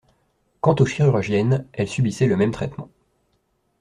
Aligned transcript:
Quant 0.61 0.73
aux 0.79 0.87
chirurgiennes, 0.87 1.67
elles 1.73 1.87
subissaient 1.87 2.25
le 2.25 2.35
même 2.35 2.49
traitement. 2.49 2.89